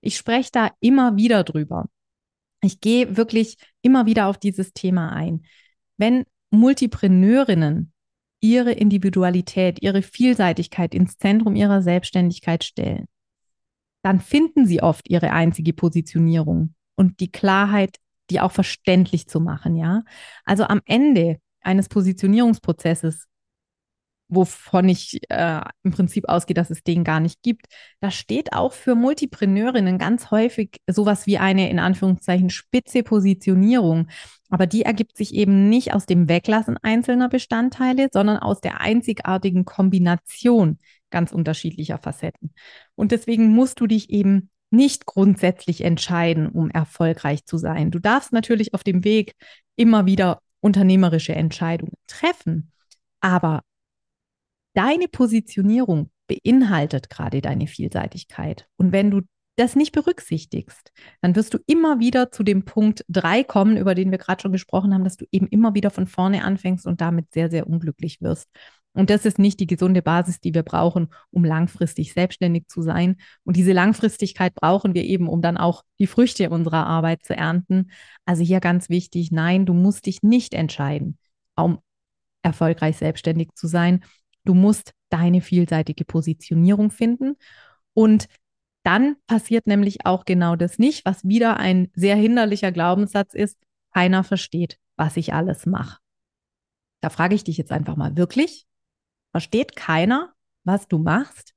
Ich 0.00 0.16
spreche 0.16 0.50
da 0.52 0.70
immer 0.80 1.16
wieder 1.16 1.44
drüber. 1.44 1.86
Ich 2.60 2.80
gehe 2.80 3.16
wirklich 3.16 3.56
immer 3.80 4.04
wieder 4.04 4.26
auf 4.26 4.36
dieses 4.36 4.72
Thema 4.72 5.12
ein. 5.12 5.42
Wenn 5.96 6.24
Multipreneurinnen 6.50 7.92
ihre 8.40 8.72
Individualität, 8.72 9.80
ihre 9.80 10.02
Vielseitigkeit 10.02 10.92
ins 10.92 11.16
Zentrum 11.16 11.54
ihrer 11.54 11.80
Selbstständigkeit 11.80 12.64
stellen, 12.64 13.06
dann 14.02 14.20
finden 14.20 14.66
sie 14.66 14.82
oft 14.82 15.08
ihre 15.08 15.30
einzige 15.30 15.72
Positionierung 15.72 16.74
und 16.96 17.20
die 17.20 17.30
Klarheit, 17.30 17.98
die 18.30 18.40
auch 18.40 18.52
verständlich 18.52 19.28
zu 19.28 19.40
machen, 19.40 19.76
ja. 19.76 20.02
Also 20.44 20.64
am 20.64 20.80
Ende 20.84 21.38
eines 21.60 21.88
Positionierungsprozesses 21.88 23.28
wovon 24.28 24.88
ich 24.88 25.20
äh, 25.30 25.60
im 25.82 25.90
Prinzip 25.90 26.28
ausgehe, 26.28 26.54
dass 26.54 26.70
es 26.70 26.82
den 26.82 27.04
gar 27.04 27.20
nicht 27.20 27.42
gibt. 27.42 27.66
Da 28.00 28.10
steht 28.10 28.52
auch 28.52 28.72
für 28.72 28.94
Multipreneurinnen 28.94 29.98
ganz 29.98 30.30
häufig 30.30 30.80
sowas 30.86 31.26
wie 31.26 31.38
eine 31.38 31.70
in 31.70 31.78
Anführungszeichen 31.78 32.50
spitze 32.50 33.02
Positionierung. 33.02 34.08
Aber 34.50 34.66
die 34.66 34.82
ergibt 34.82 35.16
sich 35.16 35.34
eben 35.34 35.68
nicht 35.68 35.94
aus 35.94 36.06
dem 36.06 36.28
Weglassen 36.28 36.76
einzelner 36.82 37.28
Bestandteile, 37.28 38.08
sondern 38.12 38.38
aus 38.38 38.60
der 38.60 38.80
einzigartigen 38.80 39.64
Kombination 39.64 40.78
ganz 41.10 41.32
unterschiedlicher 41.32 41.98
Facetten. 41.98 42.52
Und 42.94 43.12
deswegen 43.12 43.48
musst 43.48 43.80
du 43.80 43.86
dich 43.86 44.10
eben 44.10 44.50
nicht 44.70 45.06
grundsätzlich 45.06 45.82
entscheiden, 45.82 46.48
um 46.48 46.70
erfolgreich 46.70 47.44
zu 47.46 47.56
sein. 47.56 47.90
Du 47.90 47.98
darfst 47.98 48.32
natürlich 48.32 48.74
auf 48.74 48.84
dem 48.84 49.04
Weg 49.04 49.34
immer 49.76 50.06
wieder 50.06 50.42
unternehmerische 50.60 51.34
Entscheidungen 51.34 51.94
treffen. 52.06 52.72
Aber 53.20 53.62
deine 54.78 55.08
Positionierung 55.08 56.08
beinhaltet 56.28 57.10
gerade 57.10 57.40
deine 57.40 57.66
Vielseitigkeit. 57.66 58.68
Und 58.76 58.92
wenn 58.92 59.10
du 59.10 59.22
das 59.56 59.74
nicht 59.74 59.90
berücksichtigst, 59.90 60.92
dann 61.20 61.34
wirst 61.34 61.52
du 61.52 61.58
immer 61.66 61.98
wieder 61.98 62.30
zu 62.30 62.44
dem 62.44 62.64
Punkt 62.64 63.04
drei 63.08 63.42
kommen, 63.42 63.76
über 63.76 63.96
den 63.96 64.12
wir 64.12 64.18
gerade 64.18 64.40
schon 64.40 64.52
gesprochen 64.52 64.94
haben, 64.94 65.02
dass 65.02 65.16
du 65.16 65.24
eben 65.32 65.48
immer 65.48 65.74
wieder 65.74 65.90
von 65.90 66.06
vorne 66.06 66.44
anfängst 66.44 66.86
und 66.86 67.00
damit 67.00 67.32
sehr, 67.32 67.50
sehr 67.50 67.66
unglücklich 67.66 68.20
wirst. 68.20 68.46
Und 68.92 69.10
das 69.10 69.26
ist 69.26 69.40
nicht 69.40 69.58
die 69.58 69.66
gesunde 69.66 70.00
Basis, 70.00 70.38
die 70.38 70.54
wir 70.54 70.62
brauchen, 70.62 71.08
um 71.32 71.44
langfristig 71.44 72.12
selbstständig 72.12 72.68
zu 72.68 72.80
sein. 72.82 73.16
Und 73.42 73.56
diese 73.56 73.72
Langfristigkeit 73.72 74.54
brauchen 74.54 74.94
wir 74.94 75.02
eben, 75.02 75.28
um 75.28 75.42
dann 75.42 75.56
auch 75.56 75.82
die 75.98 76.06
Früchte 76.06 76.50
unserer 76.50 76.86
Arbeit 76.86 77.24
zu 77.24 77.36
ernten. 77.36 77.90
Also 78.26 78.44
hier 78.44 78.60
ganz 78.60 78.88
wichtig, 78.88 79.32
nein, 79.32 79.66
du 79.66 79.74
musst 79.74 80.06
dich 80.06 80.22
nicht 80.22 80.54
entscheiden, 80.54 81.18
um 81.56 81.78
erfolgreich 82.42 82.96
selbstständig 82.96 83.50
zu 83.54 83.66
sein. 83.66 84.04
Du 84.48 84.54
musst 84.54 84.94
deine 85.10 85.42
vielseitige 85.42 86.06
Positionierung 86.06 86.90
finden. 86.90 87.36
Und 87.92 88.28
dann 88.82 89.16
passiert 89.26 89.66
nämlich 89.66 90.06
auch 90.06 90.24
genau 90.24 90.56
das 90.56 90.78
nicht, 90.78 91.04
was 91.04 91.22
wieder 91.28 91.58
ein 91.58 91.90
sehr 91.92 92.16
hinderlicher 92.16 92.72
Glaubenssatz 92.72 93.34
ist. 93.34 93.58
Keiner 93.92 94.24
versteht, 94.24 94.78
was 94.96 95.18
ich 95.18 95.34
alles 95.34 95.66
mache. 95.66 95.98
Da 97.02 97.10
frage 97.10 97.34
ich 97.34 97.44
dich 97.44 97.58
jetzt 97.58 97.72
einfach 97.72 97.96
mal 97.96 98.16
wirklich, 98.16 98.66
versteht 99.32 99.76
keiner, 99.76 100.32
was 100.64 100.88
du 100.88 100.96
machst? 100.96 101.52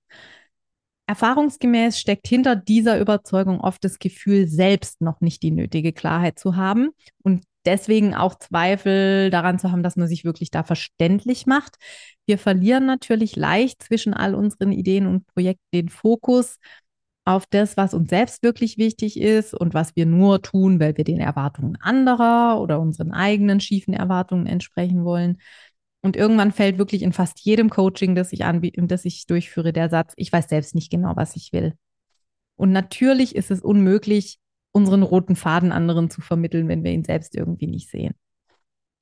Erfahrungsgemäß 1.08 1.98
steckt 1.98 2.28
hinter 2.28 2.58
dieser 2.58 3.00
Überzeugung 3.00 3.62
oft 3.62 3.86
das 3.86 4.00
Gefühl, 4.00 4.48
selbst 4.48 5.00
noch 5.00 5.22
nicht 5.22 5.44
die 5.44 5.52
nötige 5.52 5.94
Klarheit 5.94 6.38
zu 6.38 6.58
haben 6.58 6.90
und 7.24 7.46
deswegen 7.66 8.16
auch 8.16 8.36
Zweifel 8.36 9.30
daran 9.30 9.60
zu 9.60 9.72
haben, 9.72 9.84
dass 9.84 9.96
man 9.96 10.08
sich 10.08 10.24
wirklich 10.24 10.52
da 10.52 10.64
verständlich 10.64 11.46
macht. 11.46 11.78
Wir 12.26 12.38
verlieren 12.38 12.86
natürlich 12.86 13.36
leicht 13.36 13.84
zwischen 13.84 14.14
all 14.14 14.36
unseren 14.36 14.72
Ideen 14.72 15.08
und 15.08 15.28
Projekten 15.28 15.66
den 15.74 15.90
Fokus 15.90 16.58
auf 17.26 17.46
das, 17.46 17.78
was 17.78 17.94
uns 17.94 18.10
selbst 18.10 18.44
wirklich 18.44 18.78
wichtig 18.78 19.20
ist 19.20 19.54
und 19.54 19.74
was 19.74 19.96
wir 19.96 20.06
nur 20.06 20.42
tun, 20.42 20.80
weil 20.80 20.98
wir 20.98 21.04
den 21.04 21.20
Erwartungen 21.20 21.78
anderer 21.80 22.60
oder 22.60 22.80
unseren 22.80 23.12
eigenen 23.12 23.60
schiefen 23.60 23.94
Erwartungen 23.94 24.48
entsprechen 24.48 25.04
wollen. 25.06 25.38
Und 26.02 26.16
irgendwann 26.16 26.52
fällt 26.52 26.80
wirklich 26.80 27.04
in 27.04 27.14
fast 27.14 27.40
jedem 27.42 27.70
Coaching, 27.70 28.16
das 28.16 28.34
ich 28.34 28.44
anbiete, 28.44 28.82
das 28.88 29.06
ich 29.06 29.28
durchführe, 29.28 29.72
der 29.72 29.90
Satz, 29.90 30.14
ich 30.16 30.34
weiß 30.34 30.50
selbst 30.50 30.74
nicht 30.74 30.90
genau, 30.90 31.16
was 31.16 31.36
ich 31.36 31.54
will. 31.54 31.74
Und 32.56 32.72
natürlich 32.72 33.36
ist 33.36 33.52
es 33.52 33.62
unmöglich, 33.62 34.40
unseren 34.72 35.04
roten 35.04 35.36
Faden 35.36 35.72
anderen 35.72 36.10
zu 36.10 36.22
vermitteln, 36.22 36.68
wenn 36.68 36.84
wir 36.84 36.92
ihn 36.92 37.04
selbst 37.04 37.36
irgendwie 37.36 37.68
nicht 37.68 37.90
sehen. 37.90 38.14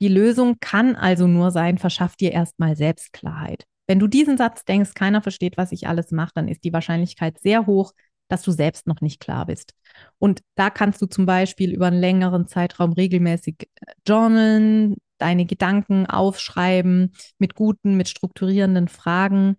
Die 0.01 0.07
Lösung 0.07 0.57
kann 0.59 0.95
also 0.95 1.27
nur 1.27 1.51
sein, 1.51 1.77
verschaff 1.77 2.15
dir 2.15 2.31
erstmal 2.31 2.75
Selbstklarheit. 2.75 3.65
Wenn 3.87 3.99
du 3.99 4.07
diesen 4.07 4.37
Satz 4.37 4.65
denkst, 4.65 4.93
keiner 4.93 5.21
versteht, 5.21 5.57
was 5.57 5.71
ich 5.71 5.87
alles 5.87 6.11
mache, 6.11 6.31
dann 6.35 6.47
ist 6.47 6.63
die 6.63 6.73
Wahrscheinlichkeit 6.73 7.39
sehr 7.39 7.65
hoch, 7.65 7.93
dass 8.29 8.43
du 8.43 8.51
selbst 8.51 8.87
noch 8.87 9.01
nicht 9.01 9.19
klar 9.19 9.47
bist. 9.47 9.73
Und 10.19 10.41
da 10.55 10.69
kannst 10.69 11.01
du 11.01 11.07
zum 11.07 11.25
Beispiel 11.25 11.73
über 11.73 11.87
einen 11.87 11.99
längeren 11.99 12.47
Zeitraum 12.47 12.93
regelmäßig 12.93 13.55
äh, 13.81 13.93
journalen, 14.07 14.95
deine 15.17 15.45
Gedanken 15.45 16.05
aufschreiben 16.05 17.13
mit 17.39 17.55
guten, 17.55 17.97
mit 17.97 18.07
strukturierenden 18.07 18.87
Fragen. 18.87 19.57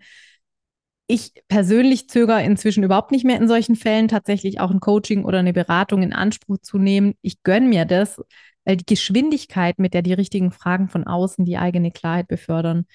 Ich 1.13 1.33
persönlich 1.49 2.09
zögere 2.09 2.45
inzwischen 2.45 2.85
überhaupt 2.85 3.11
nicht 3.11 3.25
mehr 3.25 3.37
in 3.37 3.49
solchen 3.49 3.75
Fällen 3.75 4.07
tatsächlich 4.07 4.61
auch 4.61 4.71
ein 4.71 4.79
Coaching 4.79 5.25
oder 5.25 5.41
eine 5.41 5.53
Beratung 5.53 6.03
in 6.05 6.13
Anspruch 6.13 6.59
zu 6.59 6.79
nehmen. 6.79 7.15
Ich 7.21 7.43
gönne 7.43 7.67
mir 7.67 7.85
das, 7.85 8.23
weil 8.65 8.77
die 8.77 8.87
Geschwindigkeit, 8.87 9.81
mit 9.81 9.93
der 9.93 10.03
die 10.03 10.13
richtigen 10.13 10.53
Fragen 10.53 10.89
von 10.89 11.05
außen 11.09 11.45
die 11.45 11.59
eigene 11.59 11.91
Klarheit 11.91 12.29
befördern, 12.29 12.87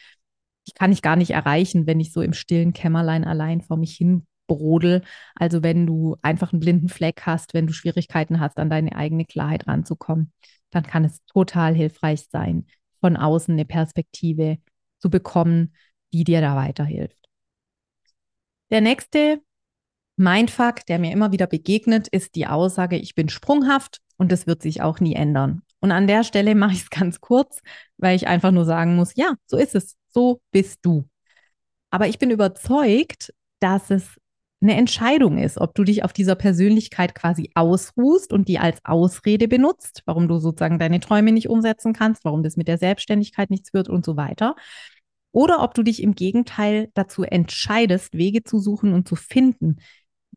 die 0.66 0.72
kann 0.72 0.94
ich 0.94 1.02
gar 1.02 1.18
nicht 1.18 1.32
erreichen, 1.32 1.88
wenn 1.88 2.00
ich 2.00 2.14
so 2.14 2.22
im 2.22 2.32
stillen 2.32 2.72
Kämmerlein 2.72 3.26
allein 3.26 3.60
vor 3.60 3.76
mich 3.76 3.98
hin 3.98 4.26
brodel. 4.48 5.04
Also 5.36 5.62
wenn 5.62 5.86
du 5.86 6.16
einfach 6.22 6.54
einen 6.54 6.62
blinden 6.62 6.88
Fleck 6.88 7.24
hast, 7.26 7.54
wenn 7.54 7.68
du 7.68 7.74
Schwierigkeiten 7.74 8.40
hast, 8.40 8.58
an 8.60 8.70
deine 8.70 8.96
eigene 8.96 9.26
Klarheit 9.26 9.68
ranzukommen 9.68 10.32
dann 10.72 10.84
kann 10.84 11.06
es 11.06 11.24
total 11.26 11.74
hilfreich 11.74 12.28
sein, 12.30 12.68
von 13.00 13.18
außen 13.18 13.54
eine 13.54 13.66
Perspektive 13.66 14.58
zu 15.00 15.10
bekommen, 15.10 15.74
die 16.14 16.24
dir 16.24 16.42
da 16.42 16.56
weiterhilft. 16.56 17.25
Der 18.76 18.82
nächste 18.82 19.42
Mindfuck, 20.18 20.86
der 20.86 21.00
mir 21.00 21.14
immer 21.14 21.32
wieder 21.32 21.48
begegnet, 21.48 22.10
ist 22.10 22.36
die 22.36 22.46
Aussage, 22.46 22.98
ich 22.98 23.16
bin 23.16 23.30
sprunghaft 23.30 24.02
und 24.18 24.34
das 24.34 24.48
wird 24.48 24.62
sich 24.62 24.82
auch 24.82 25.00
nie 25.00 25.16
ändern. 25.16 25.62
Und 25.80 25.94
an 25.94 26.08
der 26.08 26.26
Stelle 26.26 26.56
mache 26.56 26.74
ich 26.74 26.82
es 26.82 26.90
ganz 26.90 27.22
kurz, 27.22 27.62
weil 27.96 28.18
ich 28.18 28.28
einfach 28.28 28.52
nur 28.52 28.66
sagen 28.66 28.98
muss, 28.98 29.16
ja, 29.16 29.36
so 29.46 29.56
ist 29.56 29.76
es, 29.76 29.96
so 30.10 30.42
bist 30.52 30.80
du. 30.82 31.06
Aber 31.90 32.10
ich 32.10 32.20
bin 32.20 32.32
überzeugt, 32.32 33.34
dass 33.62 33.92
es 33.92 34.20
eine 34.62 34.76
Entscheidung 34.76 35.38
ist, 35.38 35.58
ob 35.58 35.74
du 35.74 35.86
dich 35.86 36.04
auf 36.04 36.12
dieser 36.12 36.36
Persönlichkeit 36.36 37.16
quasi 37.16 37.52
ausruhst 37.56 38.34
und 38.34 38.50
die 38.50 38.60
als 38.60 38.84
Ausrede 38.84 39.48
benutzt, 39.48 40.02
warum 40.06 40.28
du 40.28 40.38
sozusagen 40.38 40.80
deine 40.80 41.00
Träume 41.00 41.32
nicht 41.32 41.48
umsetzen 41.48 41.94
kannst, 41.94 42.26
warum 42.26 42.44
das 42.44 42.58
mit 42.58 42.68
der 42.68 42.78
Selbstständigkeit 42.78 43.50
nichts 43.52 43.74
wird 43.74 43.88
und 43.88 44.04
so 44.04 44.18
weiter. 44.18 44.56
Oder 45.36 45.62
ob 45.62 45.74
du 45.74 45.84
dich 45.84 46.02
im 46.02 46.16
Gegenteil 46.16 46.90
dazu 46.94 47.24
entscheidest, 47.24 48.14
Wege 48.14 48.46
zu 48.46 48.58
suchen 48.58 48.94
und 48.94 49.06
zu 49.06 49.18
finden, 49.18 49.82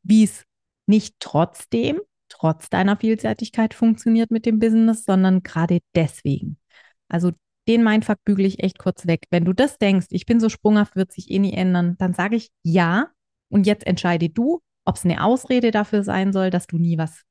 wie 0.02 0.24
es 0.24 0.44
nicht 0.86 1.14
trotzdem, 1.20 2.00
trotz 2.28 2.68
deiner 2.68 2.96
Vielseitigkeit 2.96 3.74
funktioniert 3.74 4.32
mit 4.32 4.44
dem 4.44 4.58
Business, 4.58 5.04
sondern 5.04 5.44
gerade 5.44 5.78
deswegen. 5.94 6.58
Also 7.06 7.30
den 7.68 7.84
Mindfuck 7.84 8.18
bügele 8.24 8.48
ich 8.48 8.60
echt 8.60 8.80
kurz 8.80 9.06
weg. 9.06 9.26
Wenn 9.30 9.44
du 9.44 9.52
das 9.52 9.78
denkst, 9.78 10.08
ich 10.10 10.26
bin 10.26 10.40
so 10.40 10.48
sprunghaft, 10.48 10.96
wird 10.96 11.12
sich 11.12 11.30
eh 11.30 11.38
nie 11.38 11.52
ändern, 11.52 11.94
dann 11.98 12.12
sage 12.12 12.34
ich 12.34 12.50
ja, 12.64 13.06
und 13.50 13.68
jetzt 13.68 13.86
entscheide 13.86 14.28
du, 14.28 14.62
ob 14.84 14.96
es 14.96 15.04
eine 15.04 15.22
Ausrede 15.22 15.70
dafür 15.70 16.02
sein 16.02 16.32
soll, 16.32 16.50
dass 16.50 16.66
du 16.66 16.76
nie 16.76 16.98
was 16.98 17.22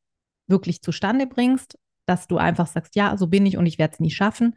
wirklich 0.47 0.81
zustande 0.81 1.27
bringst, 1.27 1.77
dass 2.05 2.27
du 2.27 2.37
einfach 2.37 2.67
sagst, 2.67 2.95
ja, 2.95 3.17
so 3.17 3.27
bin 3.27 3.45
ich 3.45 3.57
und 3.57 3.65
ich 3.65 3.77
werde 3.77 3.95
es 3.95 3.99
nie 3.99 4.11
schaffen. 4.11 4.55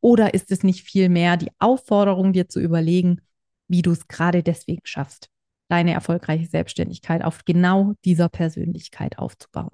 Oder 0.00 0.34
ist 0.34 0.50
es 0.50 0.62
nicht 0.62 0.86
vielmehr 0.86 1.36
die 1.36 1.50
Aufforderung, 1.58 2.32
dir 2.32 2.48
zu 2.48 2.60
überlegen, 2.60 3.20
wie 3.68 3.82
du 3.82 3.92
es 3.92 4.08
gerade 4.08 4.42
deswegen 4.42 4.82
schaffst, 4.84 5.28
deine 5.68 5.92
erfolgreiche 5.92 6.46
Selbstständigkeit 6.46 7.22
auf 7.22 7.44
genau 7.44 7.94
dieser 8.04 8.28
Persönlichkeit 8.28 9.18
aufzubauen? 9.18 9.70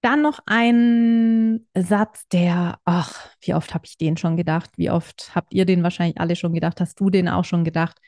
Dann 0.00 0.22
noch 0.22 0.38
ein 0.46 1.66
Satz, 1.74 2.28
der, 2.28 2.78
ach, 2.84 3.28
wie 3.40 3.54
oft 3.54 3.74
habe 3.74 3.84
ich 3.84 3.98
den 3.98 4.16
schon 4.16 4.36
gedacht? 4.36 4.70
Wie 4.76 4.90
oft 4.90 5.34
habt 5.34 5.52
ihr 5.52 5.64
den 5.64 5.82
wahrscheinlich 5.82 6.20
alle 6.20 6.36
schon 6.36 6.54
gedacht? 6.54 6.80
Hast 6.80 7.00
du 7.00 7.10
den 7.10 7.28
auch 7.28 7.44
schon 7.44 7.64
gedacht? 7.64 8.00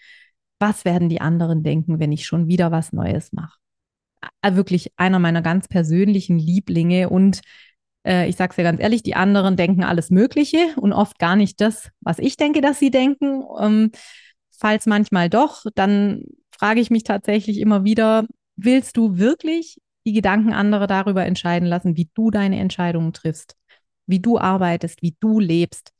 was 0.61 0.85
werden 0.85 1.09
die 1.09 1.21
anderen 1.21 1.65
denken, 1.65 1.99
wenn 1.99 2.13
ich 2.13 2.27
schon 2.27 2.47
wieder 2.47 2.71
was 2.71 2.93
Neues 2.93 3.33
mache? 3.33 3.59
Wirklich 4.47 4.93
einer 4.97 5.19
meiner 5.19 5.43
ganz 5.43 5.67
persönlichen 5.67 6.39
Lieblinge 6.39 7.09
und 7.09 7.41
äh, 8.07 8.29
ich 8.29 8.37
sage 8.37 8.51
es 8.51 8.57
ja 8.57 8.65
ganz 8.65 8.81
ehrlich, 8.81 9.03
die 9.03 9.15
anderen 9.15 9.57
denken 9.57 9.85
alles 9.85 10.11
Mögliche 10.11 10.75
und 10.77 10.93
oft 10.93 11.19
gar 11.19 11.37
nicht 11.37 11.61
das, 11.61 11.91
was 12.01 12.19
ich 12.19 12.37
denke, 12.37 12.61
dass 12.61 12.79
sie 12.79 12.91
denken. 12.91 13.45
Ähm, 13.61 13.91
falls 14.51 14.87
manchmal 14.87 15.29
doch, 15.29 15.65
dann 15.75 16.25
frage 16.51 16.81
ich 16.81 16.91
mich 16.91 17.05
tatsächlich 17.05 17.59
immer 17.59 17.85
wieder, 17.85 18.27
willst 18.57 18.97
du 18.97 19.19
wirklich 19.19 19.79
die 20.07 20.13
Gedanken 20.13 20.53
anderer 20.53 20.87
darüber 20.87 21.25
entscheiden 21.25 21.69
lassen, 21.69 21.97
wie 21.97 22.11
du 22.15 22.31
deine 22.31 22.59
Entscheidungen 22.59 23.13
triffst, 23.13 23.57
wie 24.07 24.21
du 24.21 24.39
arbeitest, 24.39 25.03
wie 25.03 25.17
du 25.21 25.41
lebst? 25.41 25.93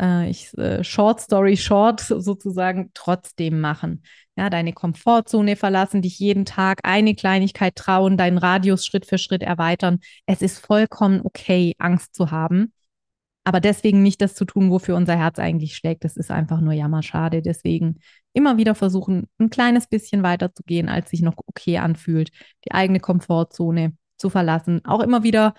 Äh, 0.00 0.30
ich, 0.30 0.56
äh, 0.58 0.82
Short 0.82 1.20
Story 1.20 1.56
Short 1.56 2.00
sozusagen 2.00 2.90
trotzdem 2.94 3.60
machen. 3.60 4.02
Ja, 4.36 4.48
deine 4.48 4.72
Komfortzone 4.72 5.56
verlassen, 5.56 6.02
dich 6.02 6.18
jeden 6.18 6.44
Tag 6.46 6.80
eine 6.84 7.14
Kleinigkeit 7.14 7.76
trauen, 7.76 8.16
deinen 8.16 8.38
Radius 8.38 8.86
Schritt 8.86 9.06
für 9.06 9.18
Schritt 9.18 9.42
erweitern. 9.42 9.98
Es 10.26 10.40
ist 10.40 10.64
vollkommen 10.64 11.20
okay, 11.22 11.74
Angst 11.78 12.14
zu 12.14 12.30
haben. 12.30 12.72
Aber 13.44 13.60
deswegen 13.60 14.02
nicht 14.02 14.20
das 14.20 14.34
zu 14.34 14.44
tun, 14.44 14.70
wofür 14.70 14.96
unser 14.96 15.16
Herz 15.16 15.38
eigentlich 15.38 15.74
schlägt. 15.74 16.04
Das 16.04 16.16
ist 16.16 16.30
einfach 16.30 16.60
nur 16.60 16.72
jammerschade. 16.72 17.42
Deswegen 17.42 17.98
immer 18.32 18.58
wieder 18.58 18.74
versuchen, 18.74 19.28
ein 19.38 19.50
kleines 19.50 19.86
bisschen 19.86 20.22
weiter 20.22 20.54
zu 20.54 20.62
gehen, 20.62 20.88
als 20.88 21.10
sich 21.10 21.22
noch 21.22 21.34
okay 21.46 21.78
anfühlt, 21.78 22.30
die 22.66 22.72
eigene 22.72 23.00
Komfortzone 23.00 23.96
zu 24.18 24.30
verlassen. 24.30 24.84
Auch 24.84 25.00
immer 25.00 25.22
wieder 25.22 25.54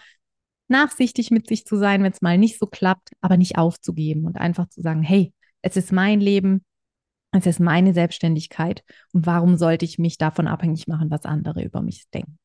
nachsichtig 0.72 1.30
mit 1.30 1.48
sich 1.48 1.66
zu 1.66 1.78
sein, 1.78 2.04
wenn 2.04 2.12
es 2.12 2.22
mal 2.22 2.38
nicht 2.38 2.58
so 2.60 2.66
klappt, 2.66 3.12
aber 3.22 3.38
nicht 3.38 3.58
aufzugeben 3.58 4.26
und 4.26 4.38
einfach 4.38 4.68
zu 4.70 4.82
sagen, 4.82 5.04
hey, 5.04 5.34
es 5.62 5.78
ist 5.78 5.92
mein 5.92 6.20
Leben, 6.20 6.66
es 7.32 7.46
ist 7.46 7.60
meine 7.60 7.94
Selbstständigkeit 7.94 8.84
und 9.14 9.26
warum 9.26 9.58
sollte 9.58 9.86
ich 9.86 10.00
mich 10.00 10.18
davon 10.18 10.48
abhängig 10.48 10.88
machen, 10.88 11.12
was 11.12 11.26
andere 11.26 11.64
über 11.64 11.82
mich 11.82 12.06
denken? 12.14 12.40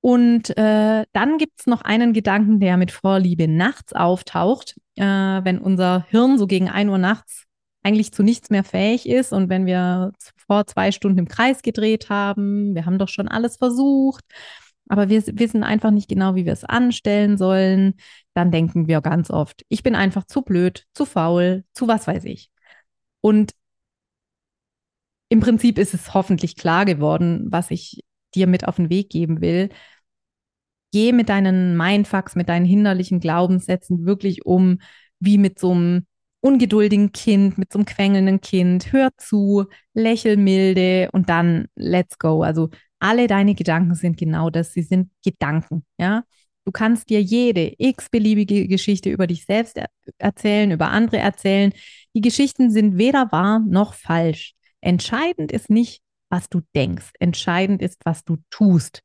Und 0.00 0.56
äh, 0.56 1.04
dann 1.12 1.38
gibt 1.38 1.58
es 1.58 1.66
noch 1.66 1.82
einen 1.82 2.12
Gedanken, 2.12 2.60
der 2.60 2.76
mit 2.76 2.92
Vorliebe 2.92 3.48
nachts 3.48 3.92
auftaucht, 3.92 4.76
äh, 4.94 5.02
wenn 5.02 5.58
unser 5.58 6.06
Hirn 6.10 6.38
so 6.38 6.46
gegen 6.46 6.68
1 6.68 6.90
Uhr 6.90 6.98
nachts 6.98 7.46
eigentlich 7.82 8.12
zu 8.12 8.22
nichts 8.22 8.50
mehr 8.50 8.64
fähig 8.64 9.08
ist 9.08 9.32
und 9.32 9.48
wenn 9.48 9.66
wir 9.66 10.12
vor 10.46 10.66
zwei 10.66 10.92
Stunden 10.92 11.18
im 11.18 11.28
Kreis 11.28 11.62
gedreht 11.62 12.08
haben, 12.08 12.74
wir 12.74 12.84
haben 12.84 12.98
doch 12.98 13.08
schon 13.08 13.28
alles 13.28 13.56
versucht, 13.56 14.24
aber 14.88 15.08
wir 15.08 15.22
wissen 15.38 15.62
einfach 15.62 15.90
nicht 15.90 16.08
genau, 16.08 16.34
wie 16.34 16.44
wir 16.44 16.52
es 16.52 16.64
anstellen 16.64 17.36
sollen, 17.38 17.94
dann 18.34 18.50
denken 18.50 18.86
wir 18.88 19.00
ganz 19.00 19.30
oft, 19.30 19.64
ich 19.68 19.82
bin 19.82 19.94
einfach 19.94 20.24
zu 20.24 20.42
blöd, 20.42 20.84
zu 20.94 21.04
faul, 21.04 21.64
zu 21.74 21.88
was 21.88 22.06
weiß 22.06 22.24
ich. 22.24 22.50
Und 23.20 23.52
im 25.28 25.40
Prinzip 25.40 25.78
ist 25.78 25.94
es 25.94 26.14
hoffentlich 26.14 26.56
klar 26.56 26.84
geworden, 26.84 27.46
was 27.50 27.70
ich 27.70 28.00
dir 28.34 28.46
mit 28.46 28.66
auf 28.68 28.76
den 28.76 28.90
Weg 28.90 29.10
geben 29.10 29.40
will. 29.40 29.70
Geh 30.92 31.12
mit 31.12 31.28
deinen 31.28 31.76
Mindfucks, 31.76 32.36
mit 32.36 32.48
deinen 32.48 32.64
hinderlichen 32.64 33.20
Glaubenssätzen 33.20 34.06
wirklich 34.06 34.46
um, 34.46 34.78
wie 35.18 35.38
mit 35.38 35.58
so 35.58 35.72
einem 35.72 36.06
ungeduldigen 36.40 37.12
Kind, 37.12 37.58
mit 37.58 37.72
so 37.72 37.78
einem 37.78 37.86
quengelnden 37.86 38.40
Kind. 38.40 38.92
Hör 38.92 39.10
zu, 39.16 39.64
lächel 39.94 40.36
milde 40.36 41.10
und 41.12 41.28
dann 41.28 41.66
let's 41.74 42.18
go. 42.18 42.42
Also 42.42 42.70
alle 42.98 43.26
deine 43.26 43.54
Gedanken 43.54 43.94
sind 43.94 44.16
genau 44.16 44.50
das. 44.50 44.72
Sie 44.72 44.82
sind 44.82 45.10
Gedanken, 45.24 45.84
ja. 45.98 46.24
Du 46.64 46.72
kannst 46.72 47.10
dir 47.10 47.22
jede 47.22 47.74
x-beliebige 47.78 48.66
Geschichte 48.66 49.08
über 49.08 49.28
dich 49.28 49.44
selbst 49.44 49.76
er 49.76 49.86
erzählen, 50.18 50.72
über 50.72 50.88
andere 50.90 51.18
erzählen. 51.18 51.72
Die 52.12 52.20
Geschichten 52.20 52.70
sind 52.70 52.98
weder 52.98 53.30
wahr 53.30 53.60
noch 53.60 53.94
falsch. 53.94 54.54
Entscheidend 54.80 55.52
ist 55.52 55.70
nicht, 55.70 56.02
was 56.28 56.48
du 56.48 56.62
denkst. 56.74 57.12
Entscheidend 57.20 57.82
ist, 57.82 58.00
was 58.04 58.24
du 58.24 58.38
tust. 58.50 59.02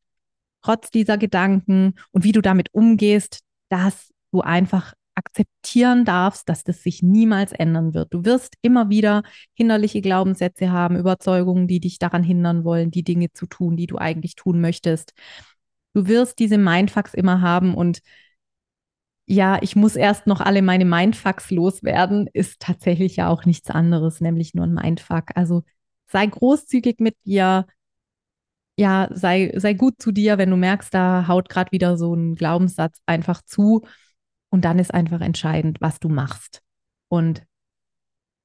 Trotz 0.63 0.89
dieser 0.89 1.19
Gedanken 1.19 1.93
und 2.11 2.23
wie 2.23 2.31
du 2.31 2.41
damit 2.41 2.73
umgehst, 2.73 3.41
dass 3.69 4.11
du 4.31 4.41
einfach 4.41 4.95
akzeptieren 5.21 6.05
darfst, 6.05 6.49
dass 6.49 6.63
das 6.63 6.81
sich 6.83 7.03
niemals 7.03 7.51
ändern 7.51 7.93
wird. 7.93 8.13
Du 8.13 8.25
wirst 8.25 8.55
immer 8.61 8.89
wieder 8.89 9.23
hinderliche 9.53 10.01
Glaubenssätze 10.01 10.71
haben, 10.71 10.97
Überzeugungen, 10.97 11.67
die 11.67 11.79
dich 11.79 11.99
daran 11.99 12.23
hindern 12.23 12.63
wollen, 12.63 12.91
die 12.91 13.03
Dinge 13.03 13.31
zu 13.31 13.45
tun, 13.45 13.77
die 13.77 13.87
du 13.87 13.97
eigentlich 13.97 14.35
tun 14.35 14.59
möchtest. 14.61 15.13
Du 15.93 16.07
wirst 16.07 16.39
diese 16.39 16.57
Mindfucks 16.57 17.13
immer 17.13 17.41
haben 17.41 17.75
und 17.75 17.99
ja, 19.25 19.59
ich 19.61 19.75
muss 19.75 19.95
erst 19.95 20.27
noch 20.27 20.41
alle 20.41 20.61
meine 20.61 20.83
Mindfucks 20.85 21.51
loswerden, 21.51 22.27
ist 22.33 22.59
tatsächlich 22.59 23.15
ja 23.15 23.29
auch 23.29 23.45
nichts 23.45 23.69
anderes, 23.69 24.19
nämlich 24.19 24.53
nur 24.53 24.65
ein 24.65 24.73
Mindfuck. 24.73 25.25
Also 25.35 25.63
sei 26.07 26.25
großzügig 26.25 26.99
mit 26.99 27.15
dir. 27.25 27.65
Ja, 28.77 29.09
sei, 29.13 29.51
sei 29.57 29.73
gut 29.73 30.01
zu 30.01 30.11
dir, 30.11 30.37
wenn 30.37 30.49
du 30.49 30.57
merkst, 30.57 30.93
da 30.93 31.27
haut 31.27 31.49
gerade 31.49 31.71
wieder 31.71 31.97
so 31.97 32.13
ein 32.15 32.35
Glaubenssatz 32.35 32.99
einfach 33.05 33.41
zu. 33.43 33.81
Und 34.51 34.65
dann 34.65 34.77
ist 34.77 34.93
einfach 34.93 35.21
entscheidend, 35.21 35.81
was 35.81 35.99
du 35.99 36.09
machst. 36.09 36.61
Und 37.07 37.43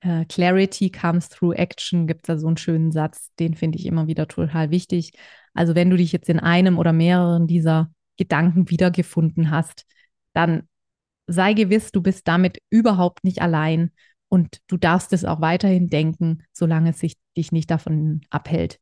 äh, 0.00 0.24
Clarity 0.26 0.90
comes 0.90 1.28
through 1.28 1.54
action, 1.54 2.06
gibt 2.06 2.22
es 2.22 2.26
da 2.26 2.38
so 2.38 2.46
einen 2.46 2.56
schönen 2.56 2.92
Satz, 2.92 3.30
den 3.38 3.54
finde 3.54 3.78
ich 3.78 3.86
immer 3.86 4.06
wieder 4.06 4.28
total 4.28 4.70
wichtig. 4.70 5.12
Also 5.52 5.74
wenn 5.74 5.90
du 5.90 5.96
dich 5.96 6.12
jetzt 6.12 6.28
in 6.28 6.40
einem 6.40 6.78
oder 6.78 6.92
mehreren 6.92 7.46
dieser 7.46 7.90
Gedanken 8.16 8.70
wiedergefunden 8.70 9.50
hast, 9.50 9.84
dann 10.32 10.68
sei 11.26 11.54
gewiss, 11.54 11.90
du 11.92 12.00
bist 12.02 12.28
damit 12.28 12.58
überhaupt 12.70 13.24
nicht 13.24 13.42
allein 13.42 13.90
und 14.28 14.60
du 14.68 14.76
darfst 14.76 15.12
es 15.12 15.24
auch 15.24 15.40
weiterhin 15.40 15.88
denken, 15.88 16.44
solange 16.52 16.90
es 16.90 17.00
sich, 17.00 17.16
dich 17.36 17.52
nicht 17.52 17.70
davon 17.70 18.20
abhält, 18.30 18.78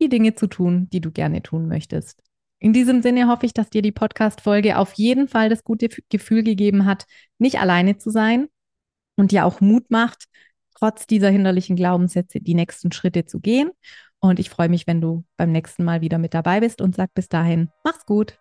die 0.00 0.08
Dinge 0.08 0.34
zu 0.34 0.46
tun, 0.46 0.88
die 0.90 1.00
du 1.00 1.10
gerne 1.10 1.42
tun 1.42 1.68
möchtest. 1.68 2.22
In 2.58 2.72
diesem 2.72 3.02
Sinne 3.02 3.28
hoffe 3.28 3.44
ich, 3.46 3.52
dass 3.52 3.68
dir 3.68 3.82
die 3.82 3.92
Podcast-Folge 3.92 4.78
auf 4.78 4.94
jeden 4.94 5.28
Fall 5.28 5.50
das 5.50 5.62
gute 5.62 5.88
Gefühl 6.08 6.42
gegeben 6.42 6.86
hat, 6.86 7.04
nicht 7.38 7.60
alleine 7.60 7.98
zu 7.98 8.10
sein 8.10 8.48
und 9.16 9.30
dir 9.30 9.44
auch 9.44 9.60
Mut 9.60 9.90
macht, 9.90 10.24
trotz 10.74 11.06
dieser 11.06 11.28
hinderlichen 11.28 11.76
Glaubenssätze 11.76 12.40
die 12.40 12.54
nächsten 12.54 12.92
Schritte 12.92 13.26
zu 13.26 13.40
gehen. 13.40 13.70
Und 14.20 14.38
ich 14.38 14.48
freue 14.48 14.70
mich, 14.70 14.86
wenn 14.86 15.02
du 15.02 15.24
beim 15.36 15.52
nächsten 15.52 15.84
Mal 15.84 16.00
wieder 16.00 16.16
mit 16.18 16.32
dabei 16.32 16.60
bist 16.60 16.80
und 16.80 16.94
sag 16.94 17.12
bis 17.14 17.28
dahin, 17.28 17.70
mach's 17.84 18.06
gut. 18.06 18.38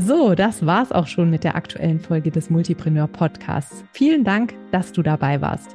So, 0.00 0.34
das 0.36 0.64
war's 0.64 0.92
auch 0.92 1.08
schon 1.08 1.28
mit 1.30 1.42
der 1.42 1.56
aktuellen 1.56 1.98
Folge 1.98 2.30
des 2.30 2.50
Multipreneur 2.50 3.08
Podcasts. 3.08 3.82
Vielen 3.92 4.22
Dank, 4.22 4.54
dass 4.70 4.92
du 4.92 5.02
dabei 5.02 5.40
warst. 5.40 5.74